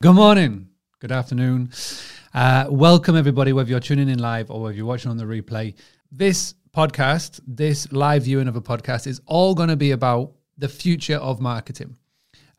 Good 0.00 0.14
morning, 0.14 0.68
good 1.00 1.10
afternoon. 1.10 1.72
Uh, 2.32 2.66
welcome, 2.70 3.16
everybody, 3.16 3.52
whether 3.52 3.68
you're 3.68 3.80
tuning 3.80 4.08
in 4.08 4.20
live 4.20 4.48
or 4.48 4.62
whether 4.62 4.76
you're 4.76 4.86
watching 4.86 5.10
on 5.10 5.16
the 5.16 5.24
replay. 5.24 5.74
This 6.12 6.54
podcast, 6.72 7.40
this 7.48 7.90
live 7.90 8.22
viewing 8.22 8.46
of 8.46 8.54
a 8.54 8.60
podcast, 8.60 9.08
is 9.08 9.20
all 9.26 9.56
going 9.56 9.70
to 9.70 9.76
be 9.76 9.90
about 9.90 10.34
the 10.56 10.68
future 10.68 11.16
of 11.16 11.40
marketing. 11.40 11.96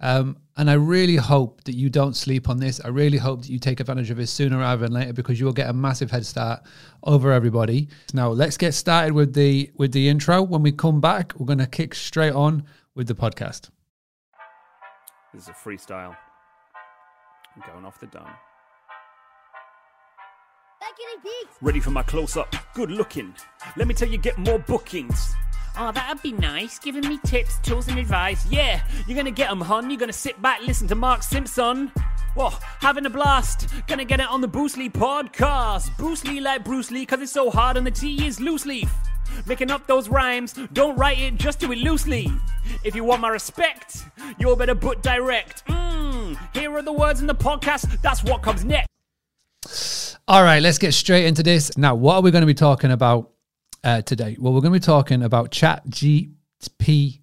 Um, 0.02 0.36
and 0.57 0.70
I 0.70 0.73
really 0.73 1.15
hope 1.15 1.63
that 1.63 1.75
you 1.75 1.89
don't 1.89 2.13
sleep 2.13 2.49
on 2.49 2.57
this. 2.57 2.81
I 2.83 2.89
really 2.89 3.17
hope 3.17 3.44
that 3.44 3.49
you 3.49 3.58
take 3.58 3.79
advantage 3.79 4.12
of 4.12 4.17
this 4.17 4.31
sooner 4.31 4.58
rather 4.58 4.81
than 4.81 4.92
later 4.92 5.13
because 5.13 5.40
you 5.40 5.46
will 5.46 5.53
get 5.53 5.69
a 5.69 5.74
massive 5.74 6.12
head 6.12 6.26
start 6.26 6.63
over 7.03 7.31
everybody. 7.31 7.87
Now, 8.13 8.31
let's 8.31 8.58
get 8.58 8.74
started 8.74 9.13
with 9.13 9.33
the 9.33 9.71
with 9.76 9.94
the 9.94 10.10
intro. 10.10 10.42
When 10.42 10.62
we 10.62 10.74
come 10.74 10.99
back, 10.99 11.31
we're 11.37 11.46
going 11.46 11.60
to 11.60 11.67
kick 11.67 11.96
straight 11.96 12.33
on 12.33 12.65
with 12.96 13.08
the 13.08 13.15
podcast. 13.15 13.69
This 15.33 15.44
is 15.44 15.47
a 15.47 15.53
freestyle. 15.53 16.17
I'm 17.55 17.63
going 17.66 17.86
off 17.86 18.00
the 18.00 18.08
dome. 18.08 18.27
Ready 21.62 21.80
for 21.80 21.91
my 21.91 22.03
close 22.03 22.38
up. 22.38 22.55
Good 22.73 22.91
looking. 22.91 23.34
Let 23.76 23.88
me 23.88 23.94
tell 23.94 24.07
you, 24.07 24.17
get 24.17 24.38
more 24.38 24.59
bookings. 24.59 25.34
Oh, 25.77 25.91
that'd 25.91 26.21
be 26.21 26.31
nice. 26.31 26.80
Giving 26.80 27.07
me 27.07 27.20
tips, 27.26 27.59
tools, 27.59 27.88
and 27.88 27.99
advice. 27.99 28.45
Yeah, 28.49 28.81
you're 29.07 29.16
gonna 29.16 29.31
get 29.31 29.49
them, 29.49 29.62
hon. 29.62 29.90
You're 29.90 29.99
gonna 29.99 30.13
sit 30.13 30.41
back, 30.41 30.62
listen 30.66 30.88
to 30.88 30.95
Mark 30.95 31.23
Simpson. 31.23 31.91
Whoa, 32.35 32.49
having 32.80 33.05
a 33.05 33.09
blast. 33.09 33.68
Gonna 33.88 34.05
get 34.05 34.20
it 34.20 34.29
on 34.29 34.41
the 34.41 34.48
Boostly 34.48 34.91
podcast. 34.91 35.90
Boostly 35.98 36.41
like 36.41 36.63
Bruce 36.63 36.91
Lee, 36.91 37.05
cause 37.05 37.21
it's 37.21 37.31
so 37.31 37.49
hard 37.49 37.77
and 37.77 37.85
the 37.85 37.91
T 37.91 38.26
is 38.26 38.40
loose 38.40 38.66
leaf. 38.66 38.91
Making 39.45 39.71
up 39.71 39.88
those 39.88 40.09
rhymes, 40.09 40.54
don't 40.73 40.98
write 40.98 41.20
it, 41.20 41.35
just 41.35 41.59
do 41.59 41.71
it 41.71 41.77
loosely. 41.77 42.31
If 42.84 42.95
you 42.95 43.04
want 43.04 43.21
my 43.21 43.29
respect, 43.29 44.05
you 44.38 44.55
better 44.55 44.76
put 44.76 45.02
direct. 45.02 45.66
Mmm, 45.68 45.78
here 46.53 46.73
are 46.76 46.81
the 46.81 46.94
words 46.94 47.21
in 47.21 47.27
the 47.27 47.35
podcast, 47.35 48.02
that's 48.02 48.23
what 48.23 48.41
comes 48.41 48.63
next. 48.63 50.17
All 50.27 50.44
right, 50.44 50.62
let's 50.62 50.77
get 50.77 50.94
straight 50.94 51.26
into 51.26 51.43
this. 51.43 51.76
Now, 51.77 51.96
what 51.96 52.15
are 52.15 52.21
we 52.21 52.32
going 52.32 52.43
to 52.43 52.48
be 52.48 52.54
talking 52.54 52.91
about 52.91 53.32
uh, 53.84 54.01
today? 54.04 54.37
Well, 54.40 54.54
we're 54.54 54.62
going 54.62 54.73
to 54.73 54.79
be 54.79 54.85
talking 54.85 55.23
about 55.23 55.51
Chat 55.51 55.88
GPT. 55.90 57.20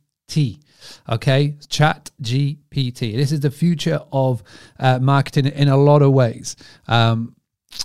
Okay, 1.09 1.55
Chat 1.69 2.11
GPT. 2.21 3.15
This 3.15 3.33
is 3.33 3.41
the 3.41 3.51
future 3.51 4.01
of 4.13 4.43
uh, 4.79 4.99
marketing 4.99 5.47
in 5.47 5.69
a 5.69 5.77
lot 5.77 6.03
of 6.03 6.13
ways. 6.13 6.57
Um, 6.89 7.37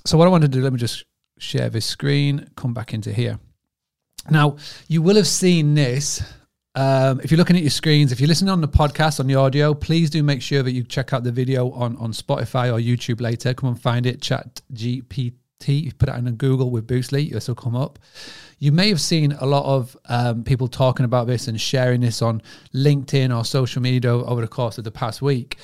so, 0.05 0.17
what 0.17 0.27
I 0.27 0.31
want 0.31 0.41
to 0.41 0.47
do, 0.47 0.61
let 0.61 0.73
me 0.73 0.79
just 0.79 1.05
share 1.37 1.69
this 1.69 1.85
screen, 1.85 2.49
come 2.55 2.73
back 2.73 2.93
into 2.93 3.13
here. 3.13 3.39
Now, 4.29 4.57
you 4.87 5.01
will 5.01 5.15
have 5.15 5.27
seen 5.27 5.75
this. 5.75 6.21
Um, 6.73 7.19
if 7.21 7.31
you're 7.31 7.37
looking 7.37 7.57
at 7.57 7.63
your 7.63 7.71
screens, 7.71 8.11
if 8.11 8.21
you're 8.21 8.29
listening 8.29 8.49
on 8.49 8.61
the 8.61 8.67
podcast 8.67 9.19
on 9.19 9.27
the 9.27 9.35
audio, 9.35 9.73
please 9.73 10.09
do 10.09 10.23
make 10.23 10.41
sure 10.41 10.63
that 10.63 10.71
you 10.71 10.83
check 10.83 11.11
out 11.11 11.23
the 11.23 11.31
video 11.31 11.71
on, 11.71 11.97
on 11.97 12.13
Spotify 12.13 12.71
or 12.71 12.79
YouTube 12.79 13.19
later. 13.19 13.53
Come 13.53 13.69
and 13.69 13.81
find 13.81 14.05
it, 14.05 14.21
Chat 14.21 14.61
GPT. 14.73 15.33
You 15.67 15.91
put 15.93 16.07
it 16.07 16.15
in 16.15 16.33
Google 16.35 16.71
with 16.71 16.87
Boostly, 16.87 17.31
this 17.31 17.49
will 17.49 17.55
come 17.55 17.75
up. 17.75 17.99
You 18.59 18.71
may 18.71 18.87
have 18.89 19.01
seen 19.01 19.33
a 19.33 19.45
lot 19.45 19.65
of 19.65 19.97
um, 20.05 20.43
people 20.43 20.67
talking 20.67 21.03
about 21.03 21.27
this 21.27 21.47
and 21.47 21.59
sharing 21.59 21.99
this 21.99 22.21
on 22.21 22.41
LinkedIn 22.73 23.35
or 23.35 23.43
social 23.43 23.81
media 23.81 24.13
over 24.13 24.41
the 24.41 24.47
course 24.47 24.77
of 24.77 24.83
the 24.85 24.91
past 24.91 25.21
week. 25.21 25.57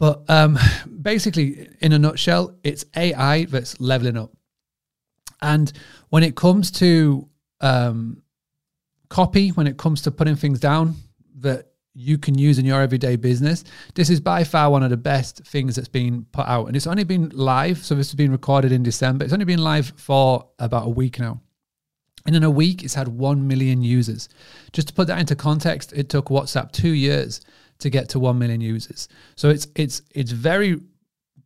But 0.00 0.24
um, 0.28 0.58
basically, 1.00 1.68
in 1.80 1.92
a 1.92 1.98
nutshell, 1.98 2.56
it's 2.64 2.84
AI 2.96 3.44
that's 3.44 3.78
leveling 3.78 4.16
up. 4.16 4.32
And 5.40 5.72
when 6.08 6.24
it 6.24 6.34
comes 6.34 6.70
to 6.72 7.28
um, 7.60 8.21
copy 9.12 9.50
when 9.50 9.66
it 9.66 9.76
comes 9.76 10.00
to 10.00 10.10
putting 10.10 10.34
things 10.36 10.58
down 10.58 10.94
that 11.40 11.66
you 11.92 12.16
can 12.16 12.38
use 12.38 12.58
in 12.58 12.64
your 12.64 12.80
everyday 12.80 13.14
business. 13.16 13.62
This 13.94 14.08
is 14.08 14.20
by 14.20 14.42
far 14.42 14.70
one 14.70 14.82
of 14.82 14.88
the 14.88 14.96
best 14.96 15.44
things 15.44 15.76
that's 15.76 15.86
been 15.86 16.24
put 16.32 16.46
out. 16.46 16.66
And 16.66 16.74
it's 16.74 16.86
only 16.86 17.04
been 17.04 17.28
live. 17.34 17.84
So 17.84 17.94
this 17.94 18.08
has 18.08 18.14
been 18.14 18.32
recorded 18.32 18.72
in 18.72 18.82
December. 18.82 19.24
It's 19.24 19.34
only 19.34 19.44
been 19.44 19.62
live 19.62 19.92
for 19.96 20.48
about 20.58 20.86
a 20.86 20.88
week 20.88 21.20
now. 21.20 21.42
And 22.24 22.34
in 22.34 22.42
a 22.42 22.50
week, 22.50 22.84
it's 22.84 22.94
had 22.94 23.08
1 23.08 23.46
million 23.46 23.82
users. 23.82 24.30
Just 24.72 24.88
to 24.88 24.94
put 24.94 25.08
that 25.08 25.18
into 25.18 25.36
context, 25.36 25.92
it 25.92 26.08
took 26.08 26.26
WhatsApp 26.28 26.72
two 26.72 26.92
years 26.94 27.42
to 27.80 27.90
get 27.90 28.08
to 28.10 28.18
1 28.18 28.38
million 28.38 28.62
users. 28.62 29.08
So 29.36 29.50
it's, 29.50 29.66
it's, 29.76 30.00
it's 30.14 30.30
very 30.30 30.80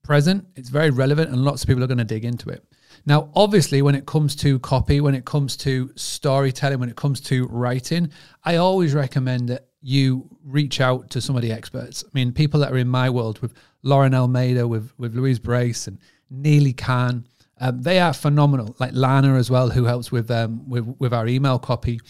present, 0.05 0.47
it's 0.55 0.69
very 0.69 0.91
relevant, 0.91 1.31
and 1.31 1.43
lots 1.43 1.65
of 1.65 1.69
people 1.69 1.83
are 1.83 1.89
going 1.89 1.99
to 1.99 2.05
dig 2.05 2.25
into 2.25 2.49
it. 2.51 2.63
Now, 3.05 3.31
obviously, 3.35 3.83
when 3.83 3.95
it 3.95 4.07
comes 4.07 4.35
to 4.37 4.59
copy, 4.61 5.01
when 5.01 5.15
it 5.15 5.25
comes 5.25 5.57
to 5.59 5.91
storytelling, 5.97 6.81
when 6.81 6.89
it 6.89 6.97
comes 6.97 7.21
to 7.23 7.47
writing, 7.49 8.11
I 8.45 8.57
always 8.57 8.95
recommend 8.95 9.49
that 9.49 9.69
you 9.83 10.29
reach 10.45 10.81
out 10.81 11.11
to 11.11 11.21
some 11.21 11.37
of 11.37 11.43
the 11.43 11.53
experts. 11.53 12.03
I 12.05 12.11
mean, 12.13 12.33
people 12.33 12.61
that 12.61 12.73
are 12.73 12.77
in 12.77 12.89
my 12.89 13.11
world 13.11 13.41
with 13.41 13.55
Lauren 13.83 14.15
Almeida, 14.15 14.67
with, 14.67 14.93
with 14.99 15.15
Louise 15.15 15.39
Brace 15.39 15.87
and 15.87 15.99
Neely 16.31 16.73
Khan, 16.73 17.27
um, 17.61 17.83
they 17.83 18.01
are 18.01 18.13
phenomenal. 18.13 18.75
Like 18.79 18.93
Lana 18.95 19.35
as 19.35 19.51
well, 19.51 19.71
who 19.71 19.85
helps 19.85 20.11
with, 20.11 20.31
um, 20.31 20.69
with, 20.69 20.87
with 20.99 21.13
our 21.13 21.27
email 21.27 21.59
copy. 21.59 22.01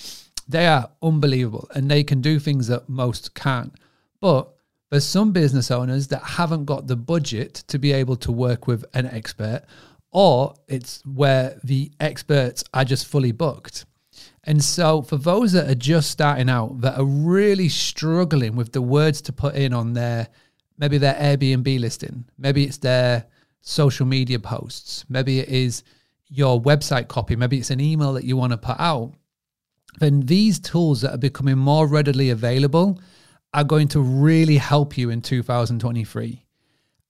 They 0.49 0.67
are 0.67 0.91
unbelievable 1.03 1.69
and 1.75 1.91
they 1.91 2.05
can 2.05 2.21
do 2.21 2.39
things 2.39 2.69
that 2.69 2.89
most 2.89 3.35
can't. 3.35 3.75
But 4.21 4.49
there's 4.91 5.07
some 5.07 5.33
business 5.33 5.71
owners 5.71 6.09
that 6.09 6.23
haven't 6.23 6.65
got 6.65 6.87
the 6.87 6.97
budget 6.97 7.55
to 7.69 7.79
be 7.79 7.93
able 7.93 8.17
to 8.17 8.33
work 8.33 8.67
with 8.67 8.85
an 8.95 9.07
expert 9.07 9.63
or 10.17 10.55
it's 10.67 11.05
where 11.05 11.61
the 11.63 11.93
experts 12.01 12.65
are 12.73 12.87
just 12.87 13.05
fully 13.05 13.33
booked. 13.33 13.85
And 14.45 14.65
so, 14.65 15.03
for 15.03 15.19
those 15.19 15.53
that 15.53 15.69
are 15.69 15.75
just 15.75 16.11
starting 16.11 16.49
out, 16.49 16.81
that 16.81 16.99
are 16.99 17.05
really 17.05 17.69
struggling 17.69 18.57
with 18.57 18.73
the 18.73 18.81
words 18.81 19.21
to 19.23 19.35
put 19.35 19.57
in 19.57 19.75
on 19.75 19.93
their 19.93 20.29
maybe 20.79 20.97
their 20.97 21.13
Airbnb 21.13 21.79
listing, 21.81 22.25
maybe 22.39 22.65
it's 22.65 22.79
their 22.79 23.27
social 23.61 24.07
media 24.07 24.39
posts, 24.39 25.05
maybe 25.11 25.41
it 25.41 25.51
is 25.51 25.83
your 26.29 26.63
website 26.63 27.09
copy, 27.09 27.37
maybe 27.37 27.59
it's 27.59 27.71
an 27.71 27.81
email 27.81 28.15
that 28.15 28.25
you 28.25 28.39
want 28.39 28.53
to 28.53 28.59
put 28.59 28.81
out, 28.81 29.13
then 29.99 30.21
these 30.21 30.59
tools 30.59 31.03
that 31.03 31.13
are 31.13 31.19
becoming 31.19 31.59
more 31.59 31.87
readily 31.87 32.31
available 32.31 32.99
are 33.53 33.65
going 33.65 33.89
to 33.89 34.01
really 34.01 34.57
help 34.57 34.97
you 34.97 35.11
in 35.11 35.21
2023. 35.21 36.43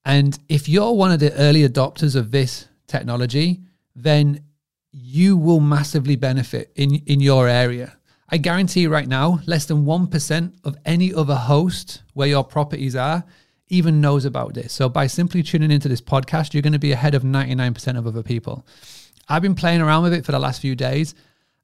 And 0.05 0.37
if 0.49 0.69
you're 0.69 0.93
one 0.93 1.13
of 1.13 1.21
the 1.21 1.33
early 1.35 1.69
adopters 1.69 2.17
of 2.17 2.33
this 2.33 2.67
technology, 2.87 3.63
then 3.95 4.45
you 4.93 5.37
will 5.37 5.61
massively 5.61 6.17
benefit 6.17 6.73
in, 6.77 6.97
in 7.07 7.21
your 7.21 7.49
area. 7.49 7.97
I 8.29 8.39
guarantee 8.39 8.81
you 8.81 8.91
right 8.91 9.07
now, 9.07 9.41
less 9.47 9.67
than 9.67 9.85
1% 9.85 10.55
of 10.65 10.77
any 10.85 11.15
other 11.15 11.37
host 11.37 12.03
where 12.15 12.29
your 12.29 12.45
properties 12.45 12.97
are 12.97 13.25
even 13.69 14.01
knows 14.01 14.25
about 14.25 14.55
this. 14.55 14.73
So 14.73 14.89
by 14.89 15.07
simply 15.07 15.43
tuning 15.43 15.71
into 15.71 15.89
this 15.89 16.01
podcast, 16.01 16.55
you're 16.55 16.63
going 16.63 16.73
to 16.73 16.79
be 16.79 16.93
ahead 16.93 17.15
of 17.15 17.23
99% 17.23 17.99
of 17.99 18.07
other 18.07 18.23
people. 18.23 18.67
I've 19.29 19.43
been 19.43 19.55
playing 19.55 19.81
around 19.81 20.05
with 20.05 20.15
it 20.15 20.25
for 20.25 20.33
the 20.33 20.39
last 20.39 20.61
few 20.61 20.77
days 20.77 21.15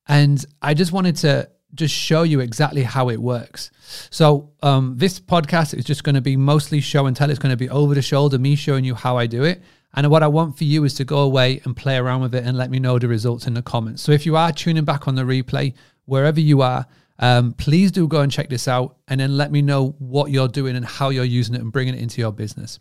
and 0.08 0.44
I 0.60 0.74
just 0.74 0.92
wanted 0.92 1.16
to 1.18 1.48
just 1.74 1.94
show 1.94 2.22
you 2.22 2.40
exactly 2.40 2.82
how 2.82 3.08
it 3.08 3.20
works. 3.20 3.70
So 4.10 4.52
um, 4.62 4.94
this 4.98 5.20
podcast 5.20 5.74
is 5.74 5.84
just 5.84 6.04
going 6.04 6.16
to 6.16 6.20
be 6.20 6.36
mostly 6.36 6.80
show 6.80 7.06
and 7.06 7.16
tell. 7.16 7.30
It's 7.30 7.38
going 7.38 7.52
to 7.52 7.56
be 7.56 7.70
over 7.70 7.94
the 7.94 8.02
shoulder, 8.02 8.38
me 8.38 8.56
showing 8.56 8.84
you 8.84 8.94
how 8.94 9.16
I 9.16 9.26
do 9.26 9.44
it. 9.44 9.62
And 9.94 10.10
what 10.10 10.22
I 10.22 10.26
want 10.26 10.56
for 10.56 10.64
you 10.64 10.84
is 10.84 10.94
to 10.94 11.04
go 11.04 11.18
away 11.18 11.60
and 11.64 11.76
play 11.76 11.96
around 11.96 12.22
with 12.22 12.34
it 12.34 12.44
and 12.44 12.56
let 12.56 12.70
me 12.70 12.78
know 12.78 12.98
the 12.98 13.08
results 13.08 13.46
in 13.46 13.54
the 13.54 13.62
comments. 13.62 14.02
So 14.02 14.12
if 14.12 14.24
you 14.24 14.36
are 14.36 14.52
tuning 14.52 14.84
back 14.84 15.06
on 15.06 15.14
the 15.14 15.22
replay, 15.22 15.74
wherever 16.06 16.40
you 16.40 16.62
are, 16.62 16.86
um, 17.18 17.52
please 17.52 17.92
do 17.92 18.08
go 18.08 18.20
and 18.20 18.32
check 18.32 18.48
this 18.48 18.66
out 18.66 18.96
and 19.06 19.20
then 19.20 19.36
let 19.36 19.52
me 19.52 19.60
know 19.62 19.94
what 19.98 20.30
you're 20.30 20.48
doing 20.48 20.76
and 20.76 20.84
how 20.84 21.10
you're 21.10 21.24
using 21.24 21.54
it 21.54 21.60
and 21.60 21.70
bringing 21.70 21.94
it 21.94 22.00
into 22.00 22.20
your 22.20 22.32
business. 22.32 22.80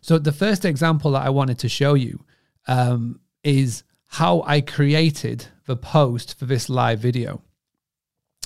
So 0.00 0.18
the 0.18 0.32
first 0.32 0.64
example 0.64 1.12
that 1.12 1.22
I 1.22 1.30
wanted 1.30 1.58
to 1.60 1.68
show 1.68 1.94
you 1.94 2.24
um, 2.68 3.20
is 3.42 3.84
how 4.06 4.42
I 4.46 4.60
created 4.60 5.46
the 5.66 5.76
post 5.76 6.38
for 6.38 6.44
this 6.44 6.68
live 6.68 7.00
video. 7.00 7.42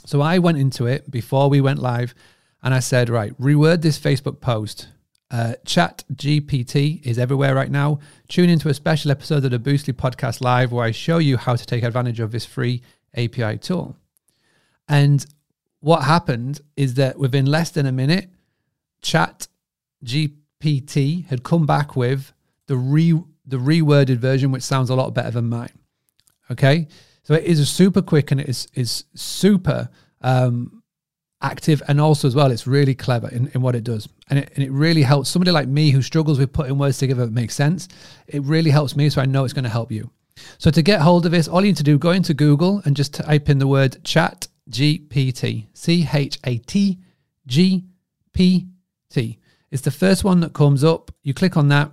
So 0.07 0.21
I 0.21 0.39
went 0.39 0.59
into 0.59 0.87
it 0.87 1.11
before 1.11 1.51
we 1.51 1.61
went 1.61 1.81
live 1.81 2.15
and 2.63 2.73
I 2.73 2.79
said, 2.79 3.11
right, 3.11 3.39
reword 3.41 3.83
this 3.83 3.99
Facebook 3.99 4.41
post 4.41 4.89
uh, 5.31 5.55
Chat 5.67 6.05
GPT 6.15 7.05
is 7.05 7.19
everywhere 7.19 7.55
right 7.55 7.71
now. 7.71 7.99
Tune 8.29 8.49
into 8.49 8.69
a 8.69 8.75
special 8.75 9.11
episode 9.11 9.45
of 9.45 9.51
the 9.51 9.59
Boostly 9.59 9.93
Podcast 9.93 10.41
Live 10.41 10.73
where 10.73 10.85
I 10.85 10.91
show 10.91 11.19
you 11.19 11.37
how 11.37 11.55
to 11.55 11.67
take 11.67 11.83
advantage 11.83 12.21
of 12.21 12.33
this 12.33 12.47
free 12.47 12.83
API 13.15 13.59
tool. 13.59 13.97
And 14.89 15.25
what 15.81 16.05
happened 16.05 16.61
is 16.77 16.95
that 16.95 17.19
within 17.19 17.47
less 17.47 17.71
than 17.71 17.87
a 17.87 17.93
minute, 17.93 18.31
Chat 19.03 19.49
GPT 20.05 21.27
had 21.27 21.43
come 21.43 21.67
back 21.67 21.95
with 21.95 22.33
the 22.67 22.77
re 22.77 23.21
the 23.47 23.57
reworded 23.57 24.19
version, 24.19 24.51
which 24.51 24.63
sounds 24.63 24.91
a 24.91 24.95
lot 24.95 25.15
better 25.15 25.31
than 25.31 25.49
mine. 25.49 25.73
Okay, 26.51 26.89
so 27.23 27.35
it 27.35 27.45
is 27.45 27.69
super 27.69 28.03
quick 28.03 28.31
and 28.31 28.41
it 28.41 28.49
is 28.49 28.67
is 28.75 29.05
super 29.15 29.89
um, 30.21 30.78
active 31.41 31.83
and 31.89 32.01
also 32.01 32.27
as 32.27 32.35
well 32.35 32.51
it's 32.51 32.67
really 32.67 32.95
clever 32.95 33.29
in, 33.29 33.49
in 33.55 33.61
what 33.61 33.77
it 33.77 33.85
does 33.85 34.09
and 34.29 34.41
it, 34.41 34.51
and 34.55 34.65
it 34.65 34.73
really 34.73 35.03
helps 35.03 35.29
somebody 35.29 35.51
like 35.53 35.69
me 35.69 35.91
who 35.91 36.03
struggles 36.03 36.39
with 36.39 36.53
putting 36.53 36.77
words 36.77 36.99
together 36.99 37.25
that 37.25 37.33
make 37.33 37.51
sense 37.51 37.89
it 38.27 38.43
really 38.43 38.71
helps 38.71 38.97
me 38.97 39.09
so 39.09 39.21
i 39.21 39.25
know 39.25 39.45
it's 39.45 39.53
going 39.53 39.65
to 39.65 39.71
help 39.71 39.93
you 39.93 40.11
so 40.59 40.71
to 40.71 40.83
get 40.83 41.01
hold 41.01 41.25
of 41.27 41.33
this 41.33 41.47
all 41.47 41.61
you 41.61 41.69
need 41.69 41.77
to 41.77 41.85
do 41.85 41.97
go 41.97 42.11
into 42.11 42.35
google 42.35 42.83
and 42.85 42.97
just 42.97 43.15
type 43.15 43.49
in 43.49 43.59
the 43.59 43.67
word 43.67 44.03
chat 44.05 44.49
gpt 44.71 45.67
c-h-a-t 45.75 46.99
g-p-t 47.49 49.39
It's 49.71 49.83
the 49.83 49.91
first 49.91 50.23
one 50.23 50.41
that 50.41 50.53
comes 50.53 50.85
up. 50.85 51.11
You 51.23 51.35
click 51.35 51.57
on 51.57 51.69
that, 51.69 51.91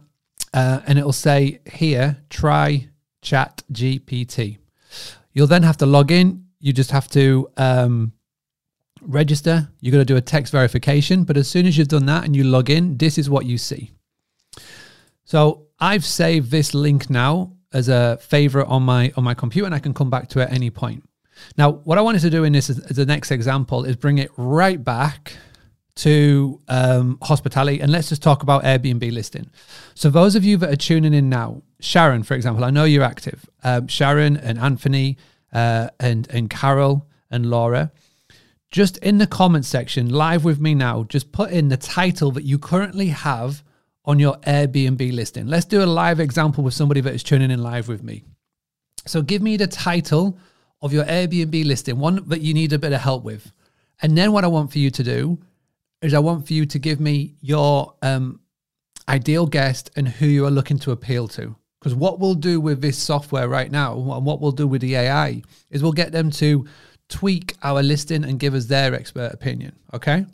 uh, 0.53 0.81
and 0.85 0.99
it'll 0.99 1.13
say 1.13 1.59
here, 1.65 2.17
try 2.29 2.89
Chat 3.21 3.63
GPT. 3.71 4.59
You'll 5.33 5.47
then 5.47 5.63
have 5.63 5.77
to 5.77 5.85
log 5.85 6.11
in. 6.11 6.45
You 6.59 6.73
just 6.73 6.91
have 6.91 7.09
to 7.09 7.49
um, 7.57 8.13
register. 9.07 9.69
You're 9.81 9.91
going 9.91 10.05
to 10.05 10.13
do 10.13 10.17
a 10.17 10.21
text 10.21 10.51
verification. 10.51 11.23
But 11.23 11.37
as 11.37 11.47
soon 11.47 11.65
as 11.65 11.77
you've 11.77 11.87
done 11.87 12.05
that 12.07 12.25
and 12.25 12.35
you 12.35 12.43
log 12.43 12.69
in, 12.69 12.97
this 12.97 13.17
is 13.17 13.29
what 13.29 13.45
you 13.45 13.57
see. 13.57 13.91
So 15.23 15.67
I've 15.79 16.05
saved 16.05 16.51
this 16.51 16.73
link 16.73 17.09
now 17.09 17.53
as 17.73 17.89
a 17.89 18.17
favorite 18.21 18.67
on 18.67 18.83
my 18.83 19.11
on 19.17 19.23
my 19.23 19.33
computer, 19.33 19.65
and 19.65 19.75
I 19.75 19.79
can 19.79 19.93
come 19.93 20.09
back 20.09 20.29
to 20.29 20.39
it 20.39 20.43
at 20.43 20.53
any 20.53 20.69
point. 20.69 21.03
Now, 21.57 21.71
what 21.71 21.97
I 21.97 22.01
wanted 22.01 22.21
to 22.21 22.29
do 22.29 22.43
in 22.43 22.53
this 22.53 22.69
as, 22.69 22.77
the 22.77 23.05
next 23.05 23.31
example 23.31 23.83
is 23.83 23.97
bring 23.97 24.17
it 24.19 24.31
right 24.37 24.81
back 24.81 25.35
to 25.97 26.61
um, 26.67 27.17
hospitality, 27.21 27.81
and 27.81 27.91
let's 27.91 28.09
just 28.09 28.23
talk 28.23 28.43
about 28.43 28.63
Airbnb 28.63 29.11
listing. 29.11 29.49
So, 29.93 30.09
those 30.09 30.35
of 30.35 30.45
you 30.45 30.57
that 30.57 30.69
are 30.69 30.77
tuning 30.77 31.13
in 31.13 31.27
now, 31.29 31.63
Sharon, 31.79 32.23
for 32.23 32.35
example, 32.35 32.63
I 32.63 32.69
know 32.69 32.85
you're 32.85 33.03
active. 33.03 33.49
Um, 33.63 33.87
Sharon 33.87 34.37
and 34.37 34.57
Anthony 34.57 35.17
uh, 35.51 35.89
and 35.99 36.27
and 36.29 36.49
Carol 36.49 37.07
and 37.29 37.49
Laura, 37.49 37.91
just 38.75 38.97
in 38.97 39.19
the 39.19 39.25
comment 39.25 39.63
section, 39.63 40.09
live 40.09 40.43
with 40.43 40.59
me 40.59 40.75
now, 40.75 41.03
just 41.03 41.31
put 41.31 41.49
in 41.49 41.69
the 41.69 41.77
title 41.77 42.29
that 42.31 42.43
you 42.43 42.59
currently 42.59 43.07
have 43.07 43.63
on 44.03 44.19
your 44.19 44.35
Airbnb 44.39 45.13
listing. 45.13 45.47
Let's 45.47 45.63
do 45.63 45.81
a 45.81 45.85
live 45.85 46.19
example 46.19 46.61
with 46.61 46.73
somebody 46.73 46.99
that 46.99 47.13
is 47.13 47.23
tuning 47.23 47.51
in 47.51 47.63
live 47.63 47.87
with 47.87 48.03
me. 48.03 48.25
So, 49.05 49.21
give 49.21 49.41
me 49.41 49.55
the 49.55 49.65
title 49.65 50.37
of 50.81 50.91
your 50.91 51.05
Airbnb 51.05 51.65
listing, 51.65 51.99
one 51.99 52.27
that 52.27 52.41
you 52.41 52.53
need 52.53 52.73
a 52.73 52.77
bit 52.77 52.91
of 52.91 52.99
help 52.99 53.23
with. 53.23 53.49
And 54.01 54.17
then 54.17 54.33
what 54.33 54.43
I 54.43 54.47
want 54.47 54.73
for 54.73 54.79
you 54.79 54.91
to 54.91 55.03
do 55.03 55.39
is 56.01 56.13
I 56.13 56.19
want 56.19 56.45
for 56.45 56.51
you 56.51 56.65
to 56.65 56.77
give 56.77 56.99
me 56.99 57.35
your 57.39 57.95
um, 58.01 58.41
ideal 59.07 59.45
guest 59.45 59.89
and 59.95 60.05
who 60.05 60.25
you 60.25 60.45
are 60.45 60.51
looking 60.51 60.79
to 60.79 60.91
appeal 60.91 61.29
to. 61.29 61.55
Because 61.79 61.95
what 61.95 62.19
we'll 62.19 62.35
do 62.35 62.59
with 62.59 62.81
this 62.81 62.97
software 62.97 63.47
right 63.47 63.71
now, 63.71 63.93
and 63.93 64.25
what 64.25 64.41
we'll 64.41 64.51
do 64.51 64.67
with 64.67 64.81
the 64.81 64.97
AI, 64.97 65.43
is 65.69 65.81
we'll 65.81 65.93
get 65.93 66.11
them 66.11 66.29
to 66.31 66.65
tweak 67.09 67.55
our 67.63 67.83
listing 67.83 68.23
and 68.23 68.39
give 68.39 68.53
us 68.53 68.65
their 68.65 68.93
expert 68.93 69.33
opinion. 69.33 69.73
Okay. 69.93 70.25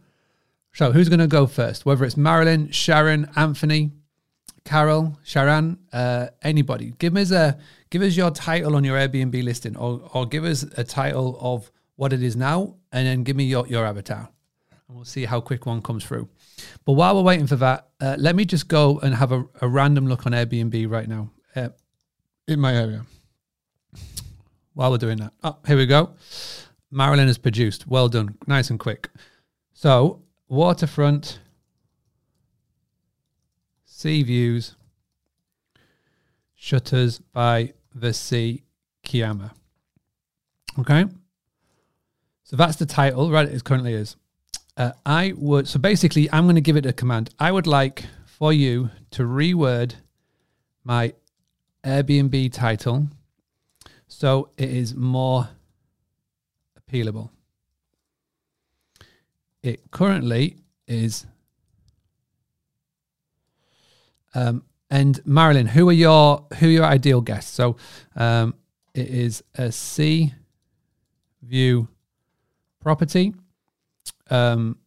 So 0.74 0.92
who's 0.92 1.10
going 1.10 1.20
to 1.20 1.28
go 1.28 1.48
first? 1.48 1.86
Whether 1.86 2.06
it's 2.06 2.16
Marilyn, 2.16 2.72
Sharon, 2.72 3.30
Anthony, 3.36 3.92
Carol, 4.64 5.18
Sharon, 5.24 5.80
uh, 5.92 6.28
anybody, 6.44 6.94
give 7.00 7.18
us 7.18 7.32
a 7.32 7.58
give 7.90 8.02
us 8.02 8.16
your 8.16 8.32
title 8.32 8.76
on 8.76 8.84
your 8.84 8.98
Airbnb 8.98 9.44
listing, 9.44 9.76
or 9.76 10.10
or 10.14 10.26
give 10.26 10.46
us 10.46 10.64
a 10.78 10.84
title 10.84 11.38
of 11.42 11.72
what 11.96 12.14
it 12.14 12.24
is 12.24 12.36
now, 12.36 12.76
and 12.92 13.08
then 13.08 13.24
give 13.24 13.36
me 13.36 13.44
your 13.44 13.68
your 13.68 13.86
avatar, 13.86 14.30
and 14.72 14.96
we'll 14.96 15.04
see 15.04 15.26
how 15.26 15.42
quick 15.42 15.66
one 15.66 15.82
comes 15.82 16.06
through. 16.06 16.30
But 16.86 16.94
while 16.94 17.16
we're 17.16 17.24
waiting 17.24 17.48
for 17.48 17.56
that, 17.58 17.88
uh, 18.00 18.16
let 18.20 18.36
me 18.36 18.46
just 18.46 18.68
go 18.68 19.00
and 19.00 19.16
have 19.16 19.32
a, 19.32 19.44
a 19.62 19.68
random 19.68 20.08
look 20.08 20.26
on 20.28 20.32
Airbnb 20.32 20.90
right 20.90 21.08
now 21.08 21.32
uh, 21.56 21.70
in 22.48 22.60
my 22.60 22.76
area. 22.76 23.04
While 24.74 24.92
we're 24.92 24.98
doing 24.98 25.18
that, 25.18 25.34
oh, 25.44 25.58
here 25.68 25.78
we 25.78 25.86
go. 25.86 26.12
Marilyn 26.92 27.28
has 27.28 27.38
produced. 27.38 27.88
Well 27.88 28.10
done, 28.10 28.38
nice 28.48 28.70
and 28.70 28.80
quick. 28.80 29.10
So 29.74 30.22
waterfront 30.48 31.40
sea 33.86 34.24
views, 34.24 34.76
shutters 36.56 37.20
by 37.20 37.74
the 37.94 38.14
sea, 38.14 38.64
Kiama. 39.04 39.52
Okay, 40.80 41.06
so 42.44 42.56
that's 42.56 42.78
the 42.78 42.86
title, 42.86 43.32
right? 43.32 43.48
It 43.48 43.64
currently 43.64 43.94
is. 43.94 44.16
Uh, 44.78 44.92
I 45.06 45.34
would 45.38 45.68
so 45.68 45.80
basically, 45.80 46.30
I'm 46.32 46.46
going 46.46 46.56
to 46.56 46.62
give 46.62 46.78
it 46.78 46.86
a 46.86 46.94
command. 46.94 47.30
I 47.40 47.52
would 47.52 47.68
like 47.68 48.06
for 48.26 48.52
you 48.52 48.90
to 49.12 49.24
reword 49.24 49.96
my 50.84 51.14
Airbnb 51.84 52.52
title 52.54 53.08
so 54.12 54.50
it 54.58 54.69
is 54.69 54.94
more 54.94 55.48
appealable. 56.78 57.30
It 59.63 59.90
currently 59.90 60.58
is 60.86 61.25
um, 64.36 64.63
and 64.90 65.25
Marilyn, 65.25 65.66
who 65.66 65.88
are 65.90 65.94
your 65.94 66.46
who 66.60 66.68
are 66.68 66.72
your 66.72 66.86
ideal 66.86 67.22
guests? 67.22 67.52
So 67.54 67.78
um, 68.16 68.54
it 68.94 69.08
is 69.08 69.44
a 69.56 69.72
sea 69.72 70.34
view 71.42 71.88
property. 72.81 73.34
Um, 74.30 74.78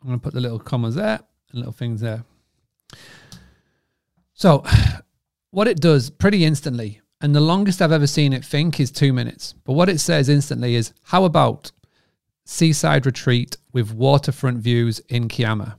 I'm 0.00 0.08
going 0.08 0.18
to 0.18 0.22
put 0.22 0.34
the 0.34 0.40
little 0.40 0.58
commas 0.58 0.96
there 0.96 1.20
and 1.50 1.58
little 1.58 1.72
things 1.72 2.00
there. 2.00 2.24
So, 4.34 4.64
what 5.52 5.68
it 5.68 5.80
does 5.80 6.10
pretty 6.10 6.44
instantly, 6.44 7.00
and 7.20 7.34
the 7.34 7.40
longest 7.40 7.80
I've 7.80 7.92
ever 7.92 8.08
seen 8.08 8.32
it 8.32 8.44
think 8.44 8.80
is 8.80 8.90
two 8.90 9.12
minutes. 9.12 9.54
But 9.64 9.74
what 9.74 9.88
it 9.88 10.00
says 10.00 10.28
instantly 10.28 10.74
is, 10.74 10.92
how 11.04 11.24
about 11.24 11.70
seaside 12.44 13.06
retreat 13.06 13.56
with 13.72 13.94
waterfront 13.94 14.58
views 14.58 15.00
in 15.08 15.28
Kiama. 15.28 15.78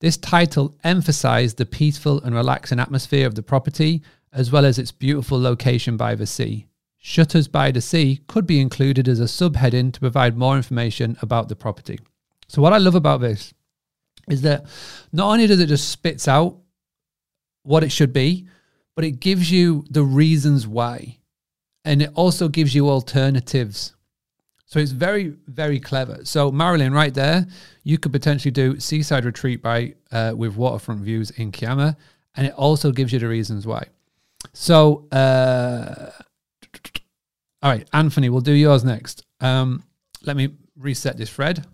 This 0.00 0.16
title 0.16 0.76
emphasized 0.84 1.56
the 1.56 1.66
peaceful 1.66 2.22
and 2.22 2.34
relaxing 2.34 2.78
atmosphere 2.78 3.26
of 3.26 3.34
the 3.34 3.42
property, 3.42 4.02
as 4.32 4.52
well 4.52 4.64
as 4.64 4.78
its 4.78 4.92
beautiful 4.92 5.40
location 5.40 5.96
by 5.96 6.14
the 6.14 6.26
sea. 6.26 6.66
Shutters 6.98 7.48
by 7.48 7.70
the 7.70 7.80
Sea 7.80 8.20
could 8.26 8.46
be 8.46 8.60
included 8.60 9.08
as 9.08 9.20
a 9.20 9.24
subheading 9.24 9.92
to 9.92 10.00
provide 10.00 10.36
more 10.36 10.56
information 10.56 11.16
about 11.22 11.48
the 11.48 11.56
property. 11.56 11.98
So, 12.48 12.60
what 12.60 12.72
I 12.72 12.78
love 12.78 12.94
about 12.94 13.20
this 13.20 13.54
is 14.28 14.42
that 14.42 14.66
not 15.12 15.30
only 15.30 15.46
does 15.46 15.60
it 15.60 15.68
just 15.68 15.88
spits 15.88 16.28
out 16.28 16.58
what 17.62 17.84
it 17.84 17.92
should 17.92 18.12
be, 18.12 18.48
but 18.98 19.04
it 19.04 19.20
gives 19.20 19.48
you 19.48 19.84
the 19.88 20.02
reasons 20.02 20.66
why. 20.66 21.18
And 21.84 22.02
it 22.02 22.10
also 22.16 22.48
gives 22.48 22.74
you 22.74 22.90
alternatives 22.90 23.94
so 24.68 24.78
it's 24.78 24.90
very, 24.90 25.34
very 25.46 25.80
clever. 25.80 26.18
So 26.24 26.52
Marilyn, 26.52 26.92
right 26.92 27.14
there, 27.14 27.46
you 27.84 27.96
could 27.96 28.12
potentially 28.12 28.52
do 28.52 28.78
seaside 28.78 29.24
retreat 29.24 29.62
by 29.62 29.94
uh, 30.12 30.34
with 30.36 30.56
waterfront 30.56 31.00
views 31.00 31.30
in 31.30 31.52
Kiama, 31.52 31.96
and 32.36 32.46
it 32.46 32.52
also 32.52 32.92
gives 32.92 33.10
you 33.10 33.18
the 33.18 33.28
reasons 33.28 33.66
why. 33.66 33.86
So, 34.52 35.08
uh, 35.10 36.10
all 37.62 37.70
right, 37.70 37.88
Anthony, 37.94 38.28
we'll 38.28 38.42
do 38.42 38.52
yours 38.52 38.84
next. 38.84 39.24
Um, 39.40 39.84
let 40.22 40.36
me 40.36 40.50
reset 40.76 41.16
this 41.16 41.30
thread. 41.30 41.64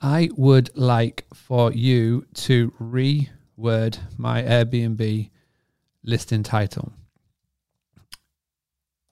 I 0.00 0.30
would 0.36 0.70
like 0.76 1.26
for 1.34 1.72
you 1.72 2.26
to 2.34 2.72
reword 2.80 3.98
my 4.16 4.40
Airbnb 4.42 5.30
listing 6.04 6.42
title. 6.42 6.92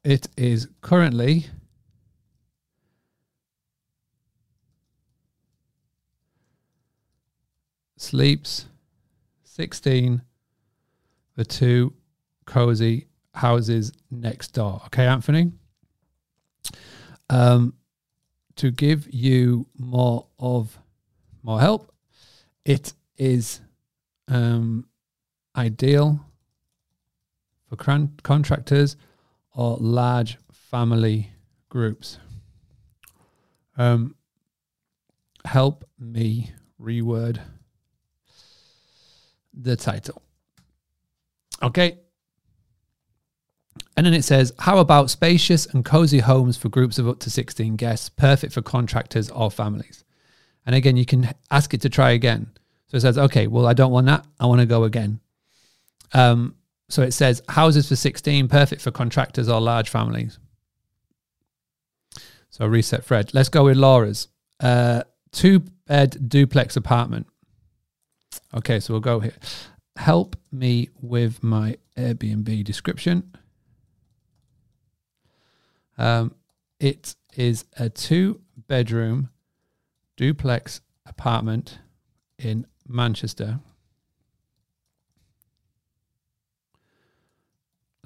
It 0.05 0.29
is 0.37 0.69
currently 0.81 1.47
sleeps 7.97 8.67
16 9.45 10.23
the 11.35 11.45
two 11.45 11.93
cozy 12.47 13.09
houses 13.35 13.93
next 14.11 14.55
door. 14.55 14.81
Okay, 14.87 15.07
Anthony? 15.07 15.53
Um, 17.29 17.75
to 18.57 18.71
give 18.71 19.13
you 19.13 19.67
more 19.77 20.27
of 20.39 20.79
more 21.43 21.61
help, 21.61 21.93
it 22.65 22.93
is 23.19 23.61
um, 24.29 24.87
ideal 25.57 26.26
for 27.69 27.77
contractors 28.23 28.97
or 29.53 29.77
large 29.81 30.39
family 30.53 31.31
groups. 31.69 32.19
Um, 33.77 34.15
help 35.45 35.85
me 35.99 36.53
reword 36.81 37.41
the 39.53 39.77
title. 39.77 40.23
Okay. 41.63 41.99
And 43.97 44.05
then 44.05 44.13
it 44.13 44.25
says, 44.25 44.53
How 44.59 44.79
about 44.79 45.11
spacious 45.11 45.67
and 45.67 45.85
cozy 45.85 46.19
homes 46.19 46.57
for 46.57 46.69
groups 46.69 46.99
of 46.99 47.09
up 47.09 47.19
to 47.21 47.31
16 47.31 47.77
guests, 47.77 48.09
perfect 48.11 48.53
for 48.53 48.63
contractors 48.63 49.31
or 49.31 49.51
families? 49.51 50.05
And 50.67 50.75
again, 50.75 50.97
you 50.97 51.07
can 51.07 51.33
ask 51.51 51.73
it 51.73 51.81
to 51.83 51.89
try 51.89 52.11
again. 52.11 52.51
So 52.89 52.97
it 52.97 53.01
says, 53.01 53.17
Okay, 53.17 53.47
well, 53.47 53.67
I 53.67 53.73
don't 53.73 53.93
want 53.93 54.07
that. 54.07 54.27
I 54.39 54.47
want 54.47 54.61
to 54.61 54.67
go 54.67 54.85
again. 54.85 55.21
Um, 56.13 56.57
so 56.89 57.03
it 57.03 57.13
says, 57.13 57.43
Houses 57.49 57.89
for 57.89 57.97
16, 57.97 58.49
perfect 58.49 58.83
for 58.83 58.91
contractors 58.91 59.49
or 59.49 59.61
large 59.61 59.89
families. 59.89 60.39
So 62.51 62.67
reset 62.67 63.05
Fred. 63.05 63.35
Let's 63.35 63.49
go 63.49 63.65
with 63.65 63.77
Laura's. 63.77 64.29
Uh, 64.61 65.03
two 65.33 65.61
bed 65.87 66.29
duplex 66.29 66.77
apartment. 66.77 67.27
Okay, 68.55 68.81
so 68.81 68.95
we'll 68.95 69.01
go 69.01 69.21
here. 69.21 69.35
Help 69.97 70.37
me 70.51 70.89
with 71.01 71.43
my 71.43 71.77
Airbnb 71.97 72.65
description. 72.65 73.33
Um, 75.99 76.35
it 76.79 77.15
is 77.35 77.65
a 77.79 77.89
two 77.89 78.41
bedroom 78.69 79.31
duplex 80.17 80.81
apartment 81.07 81.79
in 82.39 82.67
Manchester, 82.87 83.61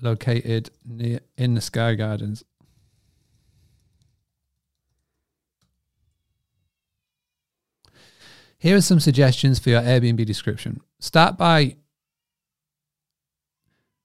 located 0.03 0.71
near 0.85 1.21
in 1.37 1.55
the 1.55 1.61
Sky 1.61 1.95
Gardens. 1.95 2.45
Here 8.59 8.77
are 8.77 8.83
some 8.83 9.01
suggestions 9.01 9.59
for 9.59 9.71
your 9.71 9.81
Airbnb 9.81 10.27
description. 10.27 10.81
Start 10.99 11.39
by 11.39 11.77